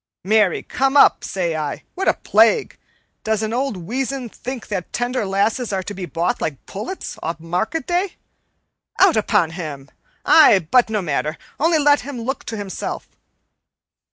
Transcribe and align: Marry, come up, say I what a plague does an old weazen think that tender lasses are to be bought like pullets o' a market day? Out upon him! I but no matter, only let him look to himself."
Marry, 0.23 0.63
come 0.63 0.97
up, 0.97 1.23
say 1.23 1.55
I 1.55 1.83
what 1.93 2.07
a 2.07 2.15
plague 2.15 2.79
does 3.23 3.43
an 3.43 3.53
old 3.53 3.77
weazen 3.77 4.29
think 4.29 4.65
that 4.69 4.91
tender 4.91 5.27
lasses 5.27 5.71
are 5.71 5.83
to 5.83 5.93
be 5.93 6.07
bought 6.07 6.41
like 6.41 6.65
pullets 6.65 7.19
o' 7.21 7.29
a 7.29 7.35
market 7.37 7.85
day? 7.85 8.15
Out 8.99 9.15
upon 9.15 9.51
him! 9.51 9.91
I 10.25 10.57
but 10.57 10.89
no 10.89 11.03
matter, 11.03 11.37
only 11.59 11.77
let 11.77 11.99
him 11.99 12.19
look 12.19 12.45
to 12.45 12.57
himself." 12.57 13.09